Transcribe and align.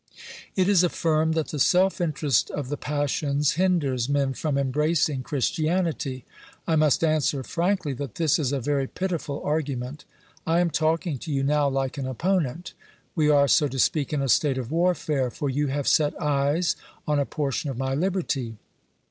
It 0.55 0.67
is 0.67 0.81
affirmed 0.83 1.35
that 1.35 1.49
the 1.49 1.59
self 1.59 2.01
interest 2.01 2.49
of 2.49 2.69
the 2.69 2.75
passions 2.75 3.51
hinders 3.51 4.09
men 4.09 4.33
from 4.33 4.57
embracing 4.57 5.21
Christianity. 5.21 6.25
I 6.67 6.75
must 6.75 7.03
answer 7.03 7.43
frankly 7.43 7.93
that 7.93 8.15
this 8.15 8.39
is 8.39 8.51
a 8.51 8.59
very 8.59 8.87
pitiful 8.87 9.43
argument. 9.45 10.05
I 10.47 10.59
am 10.59 10.71
talking 10.71 11.19
to 11.19 11.31
you 11.31 11.43
now 11.43 11.69
like 11.69 11.99
an 11.99 12.07
opponent: 12.07 12.73
we 13.13 13.29
are, 13.29 13.47
so 13.47 13.67
to 13.67 13.77
speak, 13.77 14.11
in 14.11 14.23
a 14.23 14.27
state 14.27 14.57
of 14.57 14.71
warfare, 14.71 15.29
for 15.29 15.51
you 15.51 15.67
have 15.67 15.87
set 15.87 16.19
eyes 16.19 16.75
on 17.07 17.19
a 17.19 17.25
portion 17.27 17.69
of 17.69 17.77
my 17.77 17.93
liberty. 17.93 18.57